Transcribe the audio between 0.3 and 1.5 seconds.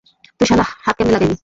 তুই শালা হাত কেমনে লাগাইলি?